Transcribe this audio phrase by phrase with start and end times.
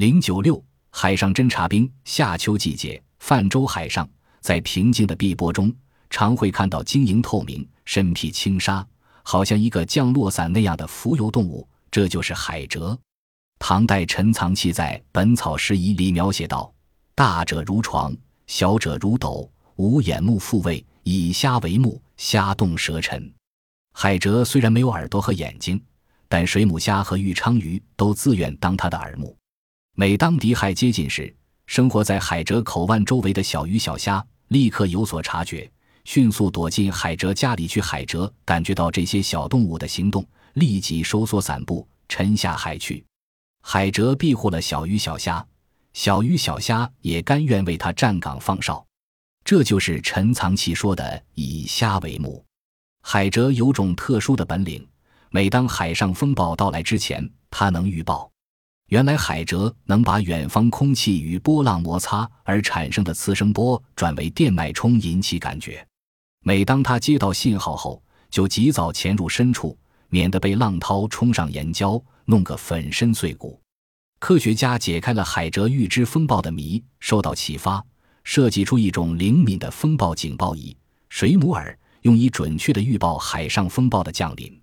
[0.00, 4.08] 零九六海上侦察兵，夏秋季节，泛舟海上，
[4.40, 5.70] 在平静的碧波中，
[6.08, 8.82] 常会看到晶莹透明、身披轻纱，
[9.22, 12.96] 好像一个降落伞那样的浮游动物，这就是海蜇。
[13.58, 16.72] 唐代陈藏器在《本草拾遗》里描写道
[17.14, 23.30] ：“大者如床，小者如斗，无眼目复位，以虾为目，虾动舌沉。”
[23.92, 25.78] 海蜇虽然没有耳朵和眼睛，
[26.26, 29.36] 但水母虾和玉鲳鱼都自愿当它的耳目。
[30.00, 31.30] 每当敌害接近时，
[31.66, 35.70] 生活在海蜇口湾周围的小鱼小虾立刻有所察觉，
[36.04, 37.82] 迅速躲进海蜇家里去。
[37.82, 43.04] 海蜇感觉到这些小动物的行动，立即收缩伞部，沉下海去。
[43.60, 45.46] 海蜇庇护了小鱼小虾，
[45.92, 48.82] 小鱼小虾也甘愿为它站岗放哨。
[49.44, 52.42] 这就是陈藏器说的“以虾为目”。
[53.04, 54.88] 海蜇有种特殊的本领，
[55.28, 58.32] 每当海上风暴到来之前，它能预报。
[58.90, 65.86] 原来海蜇能把远方空气与波浪摩擦而产生的次声波转为电脉冲，引起感觉。
[66.44, 69.78] 每当它接到信号后，就及早潜入深处，
[70.08, 73.60] 免得被浪涛冲上岩礁，弄个粉身碎骨。
[74.18, 77.84] 科学家解开了海蜇预知风暴的谜，受到启发，
[78.24, 80.76] 设计出一种灵敏的风暴警报仪——
[81.08, 81.78] 水母耳。
[82.02, 84.59] 用以准确地预报海上风暴的降临，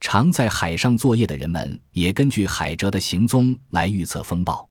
[0.00, 4.69] 常在海上作业的人们也根据海蜇的行踪来预测风暴。